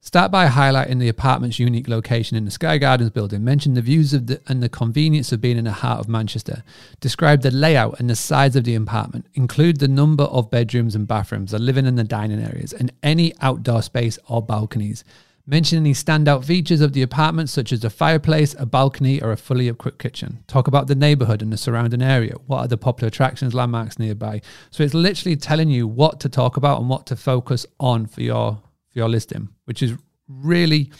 Start 0.06 0.32
by 0.32 0.46
highlighting 0.46 1.00
the 1.00 1.10
apartment's 1.10 1.58
unique 1.58 1.88
location 1.88 2.38
in 2.38 2.46
the 2.46 2.52
Sky 2.52 2.78
Gardens 2.78 3.10
building. 3.10 3.44
Mention 3.44 3.74
the 3.74 3.82
views 3.82 4.14
of 4.14 4.28
the, 4.28 4.40
and 4.48 4.62
the 4.62 4.70
convenience 4.70 5.32
of 5.32 5.42
being 5.42 5.58
in 5.58 5.66
the 5.66 5.72
heart 5.72 6.00
of 6.00 6.08
Manchester. 6.08 6.64
Describe 7.00 7.42
the 7.42 7.50
layout 7.50 8.00
and 8.00 8.08
the 8.08 8.16
size 8.16 8.56
of 8.56 8.66
the 8.66 8.76
apartment. 8.76 9.26
Include 9.34 9.80
the 9.80 9.88
number 9.88 10.26
of 10.26 10.52
bedrooms 10.52 10.94
and 10.94 11.08
bathrooms, 11.08 11.50
the 11.50 11.58
living 11.58 11.88
and 11.88 11.98
the 11.98 12.04
dining 12.04 12.40
areas, 12.40 12.72
and 12.72 12.94
any 13.02 13.34
outdoor 13.42 13.82
space 13.82 14.20
or 14.28 14.44
balconies. 14.44 15.04
Mention 15.48 15.78
any 15.78 15.94
standout 15.94 16.44
features 16.44 16.82
of 16.82 16.94
the 16.94 17.04
apartment, 17.04 17.50
such 17.50 17.72
as 17.72 17.84
a 17.84 17.90
fireplace, 17.92 18.56
a 18.58 18.66
balcony, 18.66 19.22
or 19.22 19.32
a 19.32 19.38
fully 19.38 19.70
equipped 19.70 20.00
kitchen. 20.00 20.44
Talk 20.48 20.68
about 20.68 20.88
the 20.88 20.96
neighborhood 20.96 21.44
and 21.44 21.54
the 21.54 21.58
surrounding 21.58 22.02
area. 22.02 22.34
What 22.48 22.62
are 22.62 22.68
the 22.68 22.78
popular 22.78 23.10
attractions, 23.10 23.54
landmarks 23.54 24.00
nearby? 24.00 24.42
So 24.72 24.84
it's 24.84 24.96
literally 24.96 25.36
telling 25.36 25.70
you 25.70 25.88
what 25.88 26.20
to 26.22 26.30
talk 26.30 26.58
about 26.58 26.80
and 26.80 26.90
what 26.90 27.06
to 27.08 27.16
focus 27.16 27.66
on 27.80 28.08
for 28.08 28.24
your 28.24 28.62
for 28.90 29.00
your 29.00 29.10
listing, 29.10 29.50
which 29.66 29.84
is 29.84 29.94
really 30.28 30.92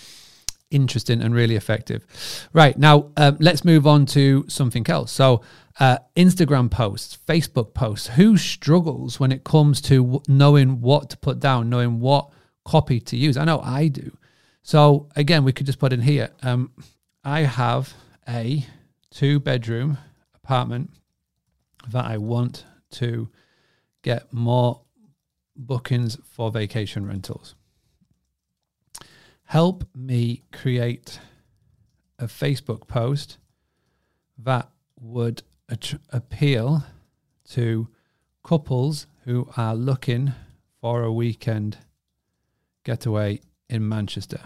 interesting 0.70 1.22
and 1.22 1.34
really 1.34 1.56
effective. 1.56 2.06
Right 2.54 2.78
now, 2.78 3.12
um, 3.18 3.38
let's 3.40 3.66
move 3.66 3.88
on 3.88 4.06
to 4.08 4.46
something 4.48 4.88
else. 4.88 5.12
So, 5.12 5.42
uh, 5.80 5.98
Instagram 6.16 6.70
posts, 6.70 7.18
Facebook 7.28 7.74
posts. 7.74 8.08
Who 8.10 8.38
struggles 8.38 9.20
when 9.20 9.32
it 9.32 9.44
comes 9.44 9.82
to 9.82 10.04
w- 10.04 10.22
knowing 10.28 10.82
what 10.82 11.10
to 11.10 11.18
put 11.18 11.40
down, 11.40 11.70
knowing 11.70 12.00
what 12.00 12.30
copy 12.64 13.00
to 13.00 13.18
use? 13.18 13.38
I 13.38 13.46
know 13.46 13.60
I 13.62 13.88
do. 13.88 14.16
So 14.68 15.10
again, 15.16 15.44
we 15.44 15.54
could 15.54 15.68
just 15.68 15.78
put 15.78 15.94
in 15.94 16.02
here. 16.02 16.32
Um, 16.42 16.72
I 17.24 17.42
have 17.42 17.94
a 18.28 18.66
two 19.12 19.40
bedroom 19.40 20.00
apartment 20.34 20.90
that 21.92 22.04
I 22.06 22.18
want 22.18 22.66
to 22.94 23.30
get 24.02 24.34
more 24.34 24.82
bookings 25.56 26.18
for 26.28 26.50
vacation 26.50 27.06
rentals. 27.06 27.54
Help 29.44 29.88
me 29.94 30.42
create 30.52 31.20
a 32.18 32.26
Facebook 32.26 32.88
post 32.88 33.38
that 34.40 34.68
would 35.00 35.44
appeal 36.10 36.84
to 37.52 37.88
couples 38.44 39.06
who 39.26 39.48
are 39.56 39.76
looking 39.76 40.34
for 40.82 41.04
a 41.04 41.14
weekend 41.14 41.78
getaway 42.84 43.40
in 43.70 43.88
Manchester. 43.88 44.42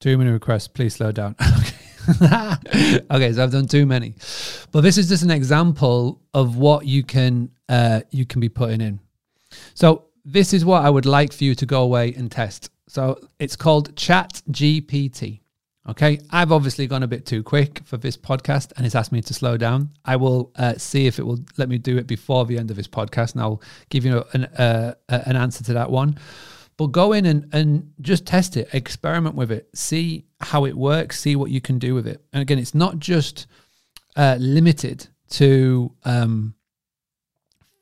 Too 0.00 0.18
many 0.18 0.30
requests. 0.30 0.68
Please 0.68 0.94
slow 0.94 1.12
down. 1.12 1.36
okay. 1.58 1.76
okay, 3.10 3.32
so 3.32 3.42
I've 3.42 3.52
done 3.52 3.66
too 3.66 3.86
many, 3.86 4.14
but 4.72 4.82
this 4.82 4.98
is 4.98 5.08
just 5.08 5.22
an 5.22 5.30
example 5.30 6.20
of 6.34 6.56
what 6.58 6.86
you 6.86 7.02
can 7.02 7.50
uh, 7.68 8.02
you 8.10 8.26
can 8.26 8.40
be 8.40 8.50
putting 8.50 8.82
in. 8.82 9.00
So 9.72 10.06
this 10.24 10.52
is 10.52 10.64
what 10.64 10.84
I 10.84 10.90
would 10.90 11.06
like 11.06 11.32
for 11.32 11.44
you 11.44 11.54
to 11.54 11.66
go 11.66 11.82
away 11.82 12.12
and 12.14 12.30
test. 12.30 12.70
So 12.88 13.18
it's 13.38 13.56
called 13.56 13.96
Chat 13.96 14.42
GPT. 14.50 15.40
Okay, 15.88 16.18
I've 16.30 16.50
obviously 16.50 16.86
gone 16.86 17.02
a 17.02 17.06
bit 17.06 17.26
too 17.26 17.42
quick 17.42 17.80
for 17.84 17.98
this 17.98 18.16
podcast 18.16 18.72
and 18.76 18.86
it's 18.86 18.94
asked 18.94 19.12
me 19.12 19.20
to 19.20 19.34
slow 19.34 19.58
down. 19.58 19.90
I 20.04 20.16
will 20.16 20.50
uh, 20.56 20.74
see 20.74 21.06
if 21.06 21.18
it 21.18 21.22
will 21.24 21.40
let 21.58 21.68
me 21.68 21.76
do 21.76 21.98
it 21.98 22.06
before 22.06 22.46
the 22.46 22.58
end 22.58 22.70
of 22.70 22.76
this 22.76 22.88
podcast 22.88 23.32
and 23.32 23.42
I'll 23.42 23.60
give 23.90 24.06
you 24.06 24.24
an, 24.32 24.44
uh, 24.44 24.94
an 25.08 25.36
answer 25.36 25.62
to 25.64 25.74
that 25.74 25.90
one. 25.90 26.18
But 26.76 26.88
go 26.88 27.12
in 27.12 27.26
and, 27.26 27.48
and 27.52 27.92
just 28.00 28.26
test 28.26 28.56
it, 28.56 28.68
experiment 28.72 29.36
with 29.36 29.52
it, 29.52 29.68
see 29.74 30.26
how 30.40 30.64
it 30.64 30.76
works, 30.76 31.20
see 31.20 31.36
what 31.36 31.50
you 31.50 31.60
can 31.60 31.78
do 31.78 31.94
with 31.94 32.06
it. 32.06 32.24
And 32.32 32.42
again, 32.42 32.58
it's 32.58 32.74
not 32.74 32.98
just 32.98 33.46
uh, 34.16 34.36
limited 34.40 35.06
to 35.30 35.92
um, 36.04 36.54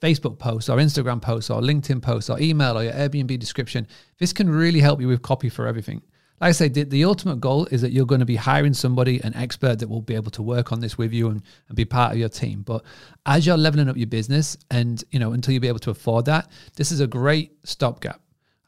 Facebook 0.02 0.38
posts 0.38 0.68
or 0.68 0.78
Instagram 0.78 1.22
posts 1.22 1.48
or 1.48 1.60
LinkedIn 1.60 2.02
posts 2.02 2.28
or 2.28 2.40
email 2.40 2.76
or 2.76 2.84
your 2.84 2.92
Airbnb 2.92 3.38
description. 3.38 3.86
This 4.18 4.32
can 4.32 4.50
really 4.50 4.80
help 4.80 5.00
you 5.00 5.08
with 5.08 5.22
copy 5.22 5.48
for 5.48 5.66
everything. 5.66 6.02
Like 6.40 6.48
I 6.48 6.52
say, 6.52 6.68
the, 6.68 7.04
ultimate 7.04 7.40
goal 7.40 7.66
is 7.66 7.82
that 7.82 7.92
you're 7.92 8.04
going 8.04 8.18
to 8.18 8.26
be 8.26 8.34
hiring 8.34 8.74
somebody, 8.74 9.22
an 9.22 9.32
expert 9.36 9.78
that 9.78 9.88
will 9.88 10.00
be 10.00 10.16
able 10.16 10.32
to 10.32 10.42
work 10.42 10.72
on 10.72 10.80
this 10.80 10.98
with 10.98 11.12
you 11.12 11.28
and, 11.28 11.40
and 11.68 11.76
be 11.76 11.84
part 11.84 12.10
of 12.10 12.18
your 12.18 12.28
team. 12.28 12.62
But 12.62 12.82
as 13.26 13.46
you're 13.46 13.56
leveling 13.56 13.88
up 13.88 13.96
your 13.96 14.08
business 14.08 14.56
and, 14.68 15.04
you 15.12 15.20
know, 15.20 15.34
until 15.34 15.52
you'll 15.52 15.60
be 15.60 15.68
able 15.68 15.78
to 15.78 15.90
afford 15.90 16.24
that, 16.24 16.50
this 16.74 16.90
is 16.90 16.98
a 16.98 17.06
great 17.06 17.52
stopgap. 17.62 18.21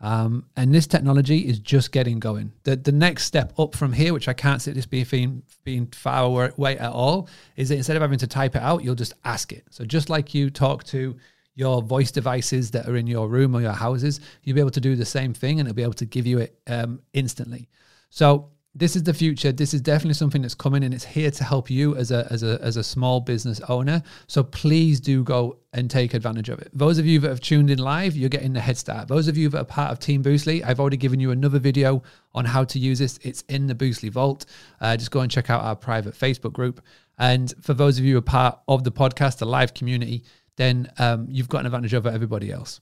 Um, 0.04 0.44
and 0.54 0.74
this 0.74 0.86
technology 0.86 1.38
is 1.38 1.58
just 1.58 1.90
getting 1.90 2.18
going. 2.18 2.52
The, 2.64 2.76
the 2.76 2.92
next 2.92 3.24
step 3.24 3.58
up 3.58 3.74
from 3.74 3.90
here, 3.90 4.12
which 4.12 4.28
I 4.28 4.34
can't 4.34 4.60
see 4.60 4.70
this 4.72 4.84
being, 4.84 5.42
being 5.64 5.86
far 5.86 6.50
away 6.50 6.76
at 6.76 6.92
all, 6.92 7.26
is 7.56 7.70
that 7.70 7.76
instead 7.76 7.96
of 7.96 8.02
having 8.02 8.18
to 8.18 8.26
type 8.26 8.54
it 8.54 8.60
out, 8.60 8.84
you'll 8.84 8.96
just 8.96 9.14
ask 9.24 9.50
it. 9.50 9.64
So 9.70 9.86
just 9.86 10.10
like 10.10 10.34
you 10.34 10.50
talk 10.50 10.84
to 10.84 11.16
your 11.54 11.80
voice 11.80 12.10
devices 12.10 12.70
that 12.72 12.86
are 12.86 12.96
in 12.96 13.06
your 13.06 13.28
room 13.28 13.56
or 13.56 13.62
your 13.62 13.72
houses, 13.72 14.20
you'll 14.42 14.56
be 14.56 14.60
able 14.60 14.72
to 14.72 14.80
do 14.80 14.94
the 14.94 15.06
same 15.06 15.32
thing 15.32 15.58
and 15.58 15.66
it'll 15.66 15.74
be 15.74 15.82
able 15.82 15.94
to 15.94 16.04
give 16.04 16.26
you 16.26 16.36
it 16.36 16.60
um, 16.66 17.00
instantly. 17.14 17.70
So 18.10 18.50
this 18.76 18.96
is 18.96 19.04
the 19.04 19.14
future. 19.14 19.52
This 19.52 19.72
is 19.72 19.80
definitely 19.80 20.14
something 20.14 20.42
that's 20.42 20.54
coming 20.54 20.82
and 20.82 20.92
it's 20.92 21.04
here 21.04 21.30
to 21.30 21.44
help 21.44 21.70
you 21.70 21.94
as 21.96 22.10
a, 22.10 22.26
as 22.30 22.42
a, 22.42 22.58
as 22.60 22.76
a 22.76 22.82
small 22.82 23.20
business 23.20 23.60
owner. 23.68 24.02
So 24.26 24.42
please 24.42 24.98
do 24.98 25.22
go 25.22 25.58
and 25.72 25.88
take 25.88 26.12
advantage 26.12 26.48
of 26.48 26.58
it. 26.58 26.70
Those 26.72 26.98
of 26.98 27.06
you 27.06 27.20
that 27.20 27.28
have 27.28 27.40
tuned 27.40 27.70
in 27.70 27.78
live, 27.78 28.16
you're 28.16 28.28
getting 28.28 28.52
the 28.52 28.60
head 28.60 28.76
start. 28.76 29.06
Those 29.06 29.28
of 29.28 29.36
you 29.36 29.48
that 29.50 29.60
are 29.60 29.64
part 29.64 29.92
of 29.92 30.00
Team 30.00 30.24
Boostly, 30.24 30.64
I've 30.64 30.80
already 30.80 30.96
given 30.96 31.20
you 31.20 31.30
another 31.30 31.60
video 31.60 32.02
on 32.34 32.44
how 32.44 32.64
to 32.64 32.78
use 32.80 32.98
this. 32.98 33.18
It's 33.22 33.42
in 33.42 33.68
the 33.68 33.74
Boostly 33.76 34.10
Vault. 34.10 34.46
Uh, 34.80 34.96
just 34.96 35.12
go 35.12 35.20
and 35.20 35.30
check 35.30 35.50
out 35.50 35.62
our 35.62 35.76
private 35.76 36.14
Facebook 36.14 36.52
group. 36.52 36.80
And 37.16 37.54
for 37.60 37.74
those 37.74 37.98
of 38.00 38.04
you 38.04 38.14
who 38.14 38.18
are 38.18 38.22
part 38.22 38.58
of 38.66 38.82
the 38.82 38.90
podcast, 38.90 39.38
the 39.38 39.46
live 39.46 39.72
community, 39.72 40.24
then 40.56 40.90
um, 40.98 41.26
you've 41.30 41.48
got 41.48 41.60
an 41.60 41.66
advantage 41.66 41.94
over 41.94 42.08
everybody 42.08 42.50
else. 42.50 42.80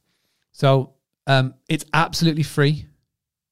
So 0.53 0.95
um, 1.27 1.55
it's 1.69 1.85
absolutely 1.93 2.45
free. 2.45 2.87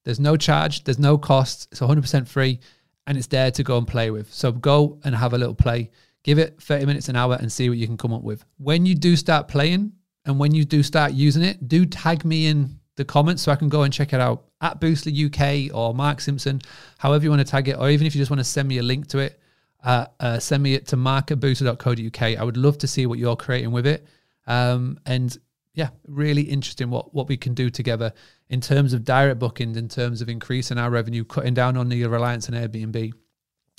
There's 0.05 0.21
no 0.21 0.37
charge, 0.37 0.85
there's 0.85 0.99
no 0.99 1.19
cost. 1.19 1.69
It's 1.73 1.81
100% 1.81 2.27
free 2.27 2.61
and 3.07 3.19
it's 3.19 3.27
there 3.27 3.51
to 3.51 3.63
go 3.63 3.79
and 3.79 3.87
play 3.87 4.11
with. 4.11 4.33
So 4.33 4.53
go 4.53 4.99
and 5.05 5.15
have 5.15 5.33
a 5.33 5.39
little 5.39 5.55
play. 5.55 5.91
Give 6.23 6.39
it 6.39 6.61
30 6.61 6.87
minutes 6.87 7.09
an 7.09 7.17
hour 7.17 7.37
and 7.41 7.51
see 7.51 7.69
what 7.69 7.79
you 7.79 7.87
can 7.87 7.97
come 7.97 8.13
up 8.13 8.23
with. 8.23 8.45
When 8.59 8.87
you 8.87 8.95
do 8.95 9.17
start 9.17 9.49
playing 9.49 9.93
and 10.25 10.39
when 10.39 10.55
you 10.55 10.65
do 10.65 10.83
start 10.83 11.13
using 11.13 11.43
it, 11.43 11.69
do 11.69 11.87
tag 11.87 12.25
me 12.25 12.47
in 12.47 12.79
the 12.97 13.05
comments 13.05 13.43
so 13.43 13.53
I 13.53 13.57
can 13.57 13.69
go 13.69 13.83
and 13.83 13.93
check 13.93 14.13
it 14.13 14.21
out 14.21 14.45
at 14.61 14.81
Boostly 14.81 15.27
UK 15.27 15.75
or 15.75 15.95
Mark 15.95 16.21
Simpson, 16.21 16.61
however 16.99 17.25
you 17.25 17.31
want 17.31 17.41
to 17.41 17.51
tag 17.51 17.69
it, 17.69 17.79
or 17.79 17.89
even 17.89 18.07
if 18.07 18.15
you 18.15 18.21
just 18.21 18.31
want 18.31 18.41
to 18.41 18.45
send 18.45 18.69
me 18.69 18.79
a 18.79 18.83
link 18.83 19.07
to 19.09 19.19
it, 19.19 19.41
uh, 19.83 20.07
uh, 20.19 20.39
send 20.39 20.63
me 20.63 20.75
it 20.75 20.87
to 20.89 20.97
mark. 20.97 21.31
I 21.33 21.35
would 21.35 22.57
love 22.57 22.79
to 22.79 22.87
see 22.87 23.07
what 23.07 23.19
you're 23.19 23.37
creating 23.37 23.73
with 23.73 23.87
it. 23.87 24.07
Um, 24.47 24.99
and 25.07 25.37
yeah, 25.81 25.89
really 26.07 26.43
interesting 26.43 26.91
what, 26.91 27.15
what 27.15 27.27
we 27.27 27.39
can 27.39 27.55
do 27.55 27.71
together 27.71 28.13
in 28.51 28.61
terms 28.61 28.93
of 28.93 29.03
direct 29.03 29.39
bookings, 29.39 29.79
in 29.79 29.89
terms 29.89 30.21
of 30.21 30.29
increasing 30.29 30.77
our 30.77 30.91
revenue, 30.91 31.25
cutting 31.25 31.55
down 31.55 31.79
on 31.79 31.89
the 31.89 32.05
reliance 32.05 32.51
on 32.51 32.55
Airbnb. 32.55 33.15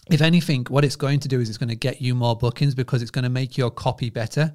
If 0.09 0.19
anything, 0.19 0.65
what 0.69 0.83
it's 0.83 0.95
going 0.95 1.19
to 1.19 1.27
do 1.27 1.39
is 1.39 1.47
it's 1.47 1.59
going 1.59 1.69
to 1.69 1.75
get 1.75 2.01
you 2.01 2.15
more 2.15 2.35
bookings 2.35 2.73
because 2.73 3.03
it's 3.03 3.11
going 3.11 3.21
to 3.25 3.29
make 3.29 3.55
your 3.55 3.69
copy 3.69 4.09
better. 4.09 4.51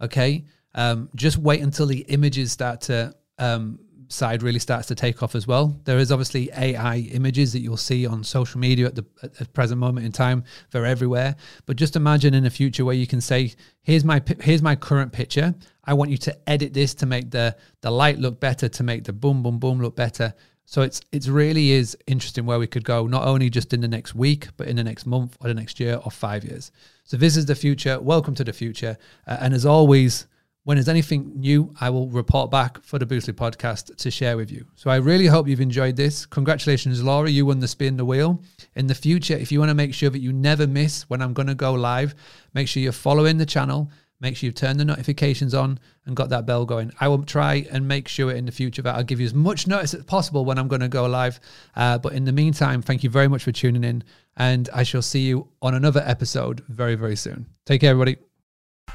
Okay. 0.00 0.44
Um, 0.76 1.08
just 1.16 1.38
wait 1.38 1.60
until 1.60 1.86
the 1.86 2.02
images 2.02 2.52
start 2.52 2.82
to 2.82 3.12
um, 3.40 3.80
side 4.08 4.42
really 4.42 4.58
starts 4.58 4.88
to 4.88 4.94
take 4.94 5.22
off 5.22 5.34
as 5.34 5.46
well. 5.46 5.78
There 5.84 5.98
is 5.98 6.12
obviously 6.12 6.50
AI 6.52 7.08
images 7.12 7.52
that 7.52 7.60
you'll 7.60 7.76
see 7.76 8.06
on 8.06 8.24
social 8.24 8.60
media 8.60 8.86
at 8.86 8.94
the, 8.94 9.04
at 9.22 9.34
the 9.34 9.46
present 9.46 9.80
moment 9.80 10.06
in 10.06 10.12
time. 10.12 10.44
They're 10.70 10.86
everywhere. 10.86 11.36
But 11.66 11.76
just 11.76 11.96
imagine 11.96 12.34
in 12.34 12.44
the 12.44 12.50
future 12.50 12.84
where 12.84 12.94
you 12.94 13.06
can 13.06 13.20
say, 13.20 13.54
"Here's 13.82 14.04
my 14.04 14.22
here's 14.40 14.62
my 14.62 14.76
current 14.76 15.12
picture. 15.12 15.54
I 15.84 15.94
want 15.94 16.10
you 16.10 16.18
to 16.18 16.48
edit 16.48 16.74
this 16.74 16.94
to 16.94 17.06
make 17.06 17.30
the 17.30 17.56
the 17.80 17.90
light 17.90 18.18
look 18.18 18.40
better, 18.40 18.68
to 18.68 18.82
make 18.82 19.04
the 19.04 19.12
boom 19.12 19.42
boom 19.42 19.58
boom 19.58 19.80
look 19.80 19.96
better." 19.96 20.34
So 20.66 20.82
it's 20.82 21.00
it's 21.12 21.28
really 21.28 21.70
is 21.70 21.96
interesting 22.06 22.44
where 22.44 22.58
we 22.58 22.66
could 22.66 22.84
go, 22.84 23.06
not 23.06 23.26
only 23.26 23.48
just 23.50 23.72
in 23.72 23.80
the 23.80 23.88
next 23.88 24.14
week, 24.14 24.48
but 24.56 24.66
in 24.66 24.76
the 24.76 24.84
next 24.84 25.06
month 25.06 25.36
or 25.40 25.48
the 25.48 25.54
next 25.54 25.78
year 25.78 26.00
or 26.04 26.10
five 26.10 26.44
years. 26.44 26.72
So 27.04 27.16
this 27.16 27.36
is 27.36 27.46
the 27.46 27.54
future. 27.54 28.00
Welcome 28.00 28.34
to 28.34 28.44
the 28.44 28.52
future. 28.52 28.98
Uh, 29.26 29.36
and 29.40 29.54
as 29.54 29.64
always, 29.64 30.26
when 30.66 30.76
there's 30.76 30.88
anything 30.88 31.30
new, 31.36 31.72
I 31.80 31.90
will 31.90 32.08
report 32.08 32.50
back 32.50 32.82
for 32.82 32.98
the 32.98 33.06
Boostly 33.06 33.32
podcast 33.34 33.94
to 33.98 34.10
share 34.10 34.36
with 34.36 34.50
you. 34.50 34.66
So 34.74 34.90
I 34.90 34.96
really 34.96 35.26
hope 35.26 35.46
you've 35.46 35.60
enjoyed 35.60 35.94
this. 35.94 36.26
Congratulations, 36.26 37.04
Laura. 37.04 37.30
You 37.30 37.46
won 37.46 37.60
the 37.60 37.68
spin 37.68 37.96
the 37.96 38.04
wheel. 38.04 38.42
In 38.74 38.88
the 38.88 38.94
future, 38.96 39.34
if 39.34 39.52
you 39.52 39.60
want 39.60 39.68
to 39.68 39.76
make 39.76 39.94
sure 39.94 40.10
that 40.10 40.18
you 40.18 40.32
never 40.32 40.66
miss 40.66 41.08
when 41.08 41.22
I'm 41.22 41.34
going 41.34 41.46
to 41.46 41.54
go 41.54 41.72
live, 41.74 42.16
make 42.52 42.66
sure 42.66 42.82
you're 42.82 42.90
following 42.90 43.38
the 43.38 43.46
channel. 43.46 43.92
Make 44.18 44.36
sure 44.36 44.48
you've 44.48 44.56
turned 44.56 44.80
the 44.80 44.84
notifications 44.84 45.54
on 45.54 45.78
and 46.04 46.16
got 46.16 46.30
that 46.30 46.46
bell 46.46 46.64
going. 46.66 46.90
I 46.98 47.06
will 47.06 47.22
try 47.22 47.64
and 47.70 47.86
make 47.86 48.08
sure 48.08 48.32
in 48.32 48.44
the 48.44 48.50
future 48.50 48.82
that 48.82 48.96
I'll 48.96 49.04
give 49.04 49.20
you 49.20 49.26
as 49.26 49.34
much 49.34 49.68
notice 49.68 49.94
as 49.94 50.02
possible 50.02 50.44
when 50.44 50.58
I'm 50.58 50.66
going 50.66 50.80
to 50.80 50.88
go 50.88 51.06
live. 51.06 51.38
Uh, 51.76 51.98
but 51.98 52.12
in 52.12 52.24
the 52.24 52.32
meantime, 52.32 52.82
thank 52.82 53.04
you 53.04 53.10
very 53.10 53.28
much 53.28 53.44
for 53.44 53.52
tuning 53.52 53.84
in. 53.84 54.02
And 54.36 54.68
I 54.74 54.82
shall 54.82 55.02
see 55.02 55.20
you 55.20 55.46
on 55.62 55.74
another 55.74 56.02
episode 56.04 56.64
very, 56.66 56.96
very 56.96 57.14
soon. 57.14 57.46
Take 57.66 57.82
care, 57.82 57.90
everybody. 57.90 58.25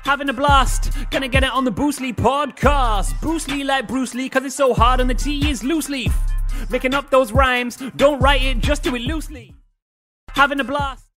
Having 0.03 0.29
a 0.29 0.33
blast. 0.33 0.91
Gonna 1.11 1.27
get 1.27 1.43
it 1.43 1.51
on 1.51 1.63
the 1.63 1.71
Boostly 1.71 2.13
podcast. 2.13 3.13
Boostly 3.21 3.63
like 3.63 3.87
Bruce 3.87 4.13
Lee, 4.13 4.29
cause 4.29 4.43
it's 4.43 4.55
so 4.55 4.73
hard 4.73 4.99
and 4.99 5.09
the 5.09 5.13
T 5.13 5.49
is 5.49 5.63
loose 5.63 5.89
leaf. 5.89 6.13
Making 6.69 6.93
up 6.93 7.09
those 7.09 7.31
rhymes, 7.31 7.77
don't 7.95 8.19
write 8.19 8.41
it, 8.43 8.59
just 8.59 8.83
do 8.83 8.95
it 8.95 9.01
loosely. 9.01 9.55
Having 10.29 10.59
a 10.59 10.63
blast. 10.63 11.10